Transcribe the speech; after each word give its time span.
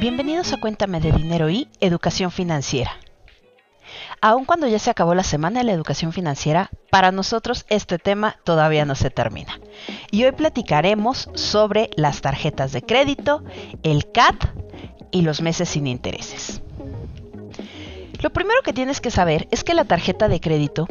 Bienvenidos 0.00 0.52
a 0.52 0.60
Cuéntame 0.60 1.00
de 1.00 1.10
Dinero 1.10 1.50
y 1.50 1.66
Educación 1.80 2.30
Financiera. 2.30 2.92
Aun 4.20 4.44
cuando 4.44 4.68
ya 4.68 4.78
se 4.78 4.90
acabó 4.90 5.12
la 5.16 5.24
semana 5.24 5.58
de 5.58 5.64
la 5.64 5.72
educación 5.72 6.12
financiera, 6.12 6.70
para 6.88 7.10
nosotros 7.10 7.66
este 7.68 7.98
tema 7.98 8.36
todavía 8.44 8.84
no 8.84 8.94
se 8.94 9.10
termina. 9.10 9.58
Y 10.12 10.22
hoy 10.22 10.30
platicaremos 10.30 11.28
sobre 11.34 11.90
las 11.96 12.20
tarjetas 12.20 12.70
de 12.70 12.82
crédito, 12.82 13.42
el 13.82 14.12
CAT 14.12 14.36
y 15.10 15.22
los 15.22 15.42
meses 15.42 15.68
sin 15.68 15.88
intereses. 15.88 16.62
Lo 18.20 18.30
primero 18.30 18.62
que 18.62 18.72
tienes 18.72 19.00
que 19.00 19.10
saber 19.10 19.48
es 19.50 19.64
que 19.64 19.74
la 19.74 19.84
tarjeta 19.84 20.28
de 20.28 20.38
crédito 20.38 20.86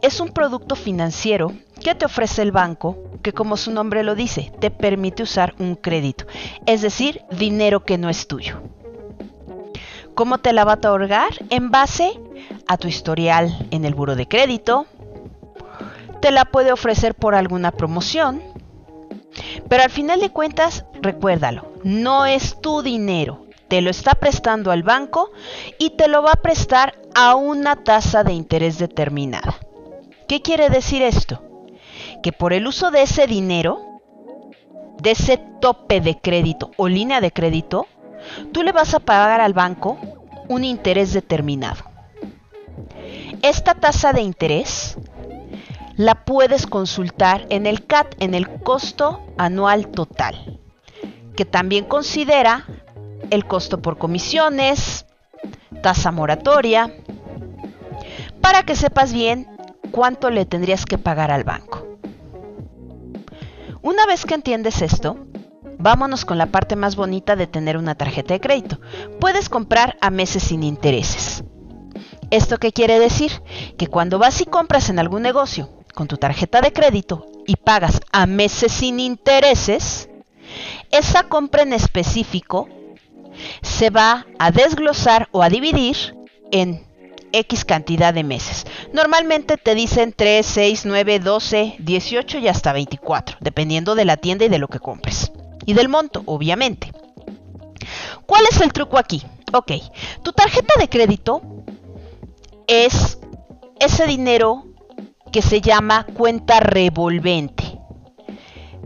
es 0.00 0.20
un 0.20 0.28
producto 0.28 0.76
financiero 0.76 1.54
que 1.78 1.94
te 1.94 2.06
ofrece 2.06 2.42
el 2.42 2.52
banco 2.52 2.98
que 3.22 3.32
como 3.32 3.56
su 3.56 3.70
nombre 3.70 4.02
lo 4.02 4.14
dice, 4.14 4.52
te 4.60 4.70
permite 4.70 5.22
usar 5.22 5.54
un 5.58 5.74
crédito, 5.74 6.26
es 6.66 6.82
decir, 6.82 7.22
dinero 7.30 7.84
que 7.84 7.98
no 7.98 8.08
es 8.08 8.26
tuyo. 8.28 8.60
¿Cómo 10.14 10.38
te 10.38 10.52
la 10.52 10.64
va 10.64 10.72
a 10.72 10.76
otorgar? 10.76 11.30
En 11.50 11.70
base 11.70 12.18
a 12.66 12.76
tu 12.76 12.88
historial 12.88 13.66
en 13.70 13.84
el 13.84 13.94
buro 13.94 14.16
de 14.16 14.26
crédito, 14.26 14.86
te 16.20 16.30
la 16.30 16.44
puede 16.44 16.72
ofrecer 16.72 17.14
por 17.14 17.34
alguna 17.34 17.70
promoción, 17.70 18.42
pero 19.68 19.82
al 19.82 19.90
final 19.90 20.20
de 20.20 20.30
cuentas, 20.30 20.84
recuérdalo, 21.00 21.70
no 21.84 22.26
es 22.26 22.60
tu 22.60 22.82
dinero, 22.82 23.46
te 23.68 23.80
lo 23.80 23.90
está 23.90 24.14
prestando 24.14 24.70
al 24.70 24.82
banco 24.82 25.30
y 25.78 25.90
te 25.90 26.08
lo 26.08 26.22
va 26.22 26.32
a 26.32 26.42
prestar 26.42 26.98
a 27.14 27.34
una 27.34 27.76
tasa 27.76 28.24
de 28.24 28.32
interés 28.32 28.78
determinada. 28.78 29.56
¿Qué 30.26 30.42
quiere 30.42 30.68
decir 30.68 31.02
esto? 31.02 31.47
Que 32.22 32.32
por 32.32 32.52
el 32.52 32.66
uso 32.66 32.90
de 32.90 33.02
ese 33.02 33.26
dinero, 33.26 34.00
de 35.00 35.12
ese 35.12 35.38
tope 35.60 36.00
de 36.00 36.18
crédito 36.18 36.70
o 36.76 36.88
línea 36.88 37.20
de 37.20 37.32
crédito, 37.32 37.86
tú 38.52 38.62
le 38.62 38.72
vas 38.72 38.94
a 38.94 39.00
pagar 39.00 39.40
al 39.40 39.52
banco 39.52 39.98
un 40.48 40.64
interés 40.64 41.12
determinado. 41.12 41.84
Esta 43.42 43.74
tasa 43.74 44.12
de 44.12 44.22
interés 44.22 44.98
la 45.96 46.24
puedes 46.24 46.66
consultar 46.66 47.46
en 47.50 47.66
el 47.66 47.86
CAT, 47.86 48.14
en 48.20 48.34
el 48.34 48.48
costo 48.60 49.20
anual 49.36 49.88
total, 49.88 50.60
que 51.36 51.44
también 51.44 51.84
considera 51.84 52.66
el 53.30 53.46
costo 53.46 53.82
por 53.82 53.98
comisiones, 53.98 55.06
tasa 55.82 56.10
moratoria, 56.10 56.92
para 58.40 58.62
que 58.62 58.76
sepas 58.76 59.12
bien 59.12 59.48
cuánto 59.90 60.30
le 60.30 60.46
tendrías 60.46 60.84
que 60.84 60.98
pagar 60.98 61.30
al 61.30 61.44
banco. 61.44 61.87
Una 63.88 64.04
vez 64.04 64.26
que 64.26 64.34
entiendes 64.34 64.82
esto, 64.82 65.16
vámonos 65.78 66.26
con 66.26 66.36
la 66.36 66.44
parte 66.44 66.76
más 66.76 66.94
bonita 66.94 67.36
de 67.36 67.46
tener 67.46 67.78
una 67.78 67.94
tarjeta 67.94 68.34
de 68.34 68.40
crédito. 68.40 68.78
Puedes 69.18 69.48
comprar 69.48 69.96
a 70.02 70.10
meses 70.10 70.42
sin 70.42 70.62
intereses. 70.62 71.42
¿Esto 72.30 72.58
qué 72.58 72.70
quiere 72.70 72.98
decir? 72.98 73.42
Que 73.78 73.86
cuando 73.86 74.18
vas 74.18 74.42
y 74.42 74.44
compras 74.44 74.90
en 74.90 74.98
algún 74.98 75.22
negocio 75.22 75.70
con 75.94 76.06
tu 76.06 76.18
tarjeta 76.18 76.60
de 76.60 76.74
crédito 76.74 77.24
y 77.46 77.56
pagas 77.56 78.02
a 78.12 78.26
meses 78.26 78.72
sin 78.72 79.00
intereses, 79.00 80.10
esa 80.90 81.22
compra 81.22 81.62
en 81.62 81.72
específico 81.72 82.68
se 83.62 83.88
va 83.88 84.26
a 84.38 84.50
desglosar 84.50 85.30
o 85.32 85.42
a 85.42 85.48
dividir 85.48 86.14
en 86.52 86.86
X 87.32 87.64
cantidad 87.64 88.12
de 88.12 88.22
meses. 88.22 88.66
Normalmente 88.92 89.56
te 89.56 89.74
dicen 89.74 90.14
3, 90.16 90.44
6, 90.44 90.82
9, 90.86 91.20
12, 91.20 91.76
18 91.78 92.38
y 92.38 92.48
hasta 92.48 92.72
24, 92.72 93.36
dependiendo 93.40 93.94
de 93.94 94.04
la 94.04 94.16
tienda 94.16 94.46
y 94.46 94.48
de 94.48 94.58
lo 94.58 94.68
que 94.68 94.80
compres. 94.80 95.30
Y 95.66 95.74
del 95.74 95.88
monto, 95.88 96.22
obviamente. 96.26 96.92
¿Cuál 98.26 98.44
es 98.50 98.60
el 98.60 98.72
truco 98.72 98.98
aquí? 98.98 99.22
Ok, 99.52 99.72
tu 100.22 100.32
tarjeta 100.32 100.74
de 100.78 100.88
crédito 100.88 101.42
es 102.66 103.18
ese 103.78 104.06
dinero 104.06 104.64
que 105.32 105.42
se 105.42 105.60
llama 105.60 106.06
cuenta 106.14 106.60
revolvente. 106.60 107.78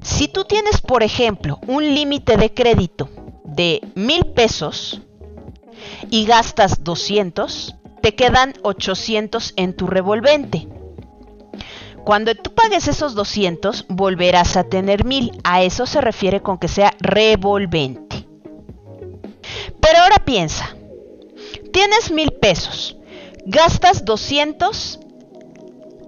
Si 0.02 0.28
tú 0.28 0.44
tienes, 0.44 0.80
por 0.80 1.02
ejemplo, 1.02 1.60
un 1.66 1.94
límite 1.94 2.36
de 2.36 2.52
crédito 2.52 3.08
de 3.44 3.80
mil 3.94 4.26
pesos 4.26 5.00
y 6.10 6.24
gastas 6.26 6.82
200, 6.82 7.76
te 8.02 8.14
quedan 8.14 8.54
800 8.62 9.54
en 9.56 9.74
tu 9.74 9.86
revolvente. 9.86 10.68
Cuando 12.04 12.34
tú 12.34 12.52
pagues 12.52 12.88
esos 12.88 13.14
200, 13.14 13.86
volverás 13.88 14.56
a 14.56 14.64
tener 14.64 15.04
1000. 15.04 15.40
A 15.44 15.62
eso 15.62 15.86
se 15.86 16.00
refiere 16.00 16.42
con 16.42 16.58
que 16.58 16.68
sea 16.68 16.92
revolvente. 16.98 18.26
Pero 19.80 19.98
ahora 20.00 20.16
piensa, 20.24 20.76
tienes 21.72 22.10
1000 22.10 22.32
pesos, 22.40 22.96
gastas 23.46 24.04
200 24.04 25.00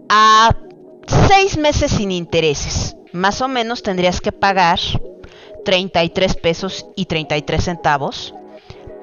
a 0.08 0.56
6 1.28 1.58
meses 1.58 1.92
sin 1.92 2.10
intereses. 2.10 2.96
Más 3.12 3.40
o 3.40 3.48
menos 3.48 3.82
tendrías 3.82 4.20
que 4.20 4.32
pagar 4.32 4.80
33 5.64 6.34
pesos 6.36 6.86
y 6.96 7.06
33 7.06 7.64
centavos 7.64 8.34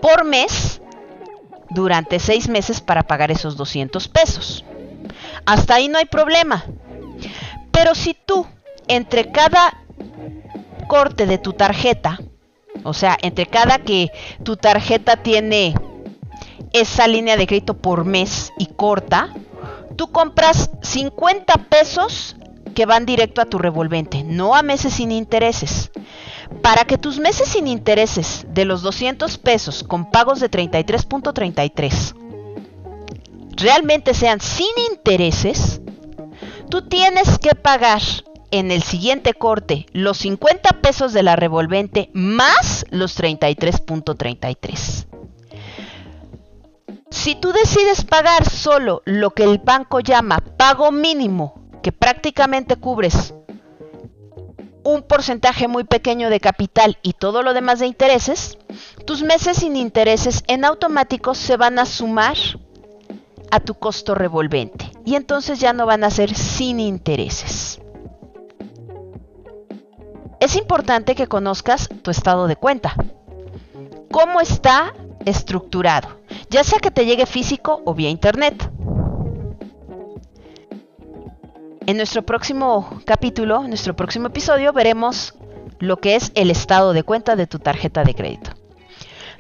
por 0.02 0.26
mes 0.26 0.81
durante 1.72 2.20
seis 2.20 2.48
meses 2.48 2.82
para 2.82 3.04
pagar 3.04 3.32
esos 3.32 3.58
200 3.58 4.08
pesos. 4.08 4.66
Hasta 5.46 5.76
ahí 5.76 5.88
no 5.88 5.98
hay 5.98 6.06
problema. 6.06 6.66
Pero 7.72 7.96
si 7.96 8.14
tú, 8.14 8.46
entre 8.88 9.32
cada 9.32 9.78
corte 10.88 11.26
de 11.26 11.38
tu 11.38 11.54
tarjeta, 11.54 12.20
o 12.84 12.94
sea, 12.94 13.18
entre 13.22 13.46
cada 13.46 13.80
que 13.80 14.12
tu 14.44 14.58
tarjeta 14.58 15.18
tiene 15.18 15.74
esa 16.74 17.08
línea 17.08 17.38
de 17.38 17.48
crédito 17.48 17.78
por 17.78 18.06
mes 18.06 18.52
y 18.58 18.68
corta, 18.68 19.34
tú 19.96 20.12
compras 20.12 20.70
50 20.82 21.54
pesos 21.70 22.36
que 22.74 22.86
van 22.86 23.06
directo 23.06 23.42
a 23.42 23.46
tu 23.46 23.58
revolvente, 23.58 24.24
no 24.24 24.56
a 24.56 24.64
meses 24.64 24.94
sin 24.94 25.12
intereses. 25.12 25.92
Para 26.62 26.86
que 26.86 26.98
tus 26.98 27.20
meses 27.20 27.50
sin 27.50 27.68
intereses 27.68 28.46
de 28.50 28.66
los 28.66 28.82
200 28.82 29.38
pesos 29.38 29.84
con 29.84 30.12
pagos 30.12 30.40
de 30.40 30.52
33.33 30.52 32.16
realmente 33.56 34.14
sean 34.14 34.42
sin 34.42 34.72
intereses, 34.92 35.82
tú 36.70 36.82
tienes 36.88 37.40
que 37.40 37.56
pagar 37.56 38.02
en 38.52 38.70
el 38.72 38.84
siguiente 38.84 39.34
corte 39.34 39.86
los 39.94 40.18
50 40.18 40.82
pesos 40.82 41.14
de 41.14 41.24
la 41.24 41.36
revolvente 41.36 42.10
más 42.14 42.86
los 42.90 43.18
33.33. 43.18 45.08
Si 47.10 47.36
tú 47.36 47.52
decides 47.52 48.04
pagar 48.04 48.50
solo 48.50 49.02
lo 49.06 49.32
que 49.32 49.44
el 49.44 49.60
banco 49.60 50.00
llama 50.00 50.40
pago 50.58 50.92
mínimo, 50.92 51.61
que 51.82 51.92
prácticamente 51.92 52.76
cubres 52.76 53.34
un 54.84 55.04
porcentaje 55.04 55.68
muy 55.68 55.84
pequeño 55.84 56.30
de 56.30 56.40
capital 56.40 56.98
y 57.02 57.14
todo 57.14 57.44
lo 57.44 57.54
demás 57.54 57.80
de 57.80 57.88
intereses, 57.88 58.58
tus 59.06 59.24
meses 59.24 59.58
sin 59.58 59.76
intereses 59.76 60.44
en 60.48 60.66
automático 60.66 61.36
se 61.36 61.58
van 61.58 61.80
a 61.80 61.86
sumar 61.86 62.38
a 63.52 63.60
tu 63.60 63.76
costo 63.76 64.16
revolvente 64.16 64.92
y 65.06 65.16
entonces 65.16 65.60
ya 65.60 65.74
no 65.74 65.86
van 65.86 66.04
a 66.04 66.10
ser 66.10 66.34
sin 66.34 66.80
intereses. 66.80 67.80
Es 70.40 70.56
importante 70.56 71.14
que 71.14 71.28
conozcas 71.28 71.88
tu 72.02 72.10
estado 72.10 72.48
de 72.48 72.56
cuenta. 72.56 72.96
¿Cómo 74.12 74.42
está 74.42 74.94
estructurado? 75.24 76.20
Ya 76.50 76.64
sea 76.64 76.80
que 76.80 76.90
te 76.90 77.06
llegue 77.06 77.28
físico 77.28 77.82
o 77.86 77.94
vía 77.94 78.10
internet. 78.10 78.71
En 81.88 81.98
nuestro 81.98 82.22
próximo 82.22 83.02
capítulo, 83.06 83.68
nuestro 83.68 83.96
próximo 83.96 84.28
episodio, 84.28 84.72
veremos 84.72 85.34
lo 85.80 85.98
que 85.98 86.16
es 86.16 86.32
el 86.36 86.52
estado 86.52 86.94
de 86.94 87.02
cuenta 87.02 87.36
de 87.36 87.48
tu 87.48 87.58
tarjeta 87.58 88.04
de 88.04 88.14
crédito. 88.14 88.52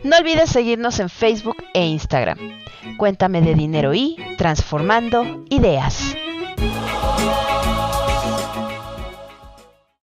No 0.03 0.17
olvides 0.17 0.49
seguirnos 0.49 0.99
en 0.99 1.09
Facebook 1.09 1.57
e 1.75 1.85
Instagram. 1.85 2.39
Cuéntame 2.97 3.41
de 3.41 3.53
dinero 3.53 3.93
y 3.93 4.17
transformando 4.37 5.45
ideas. 5.51 6.15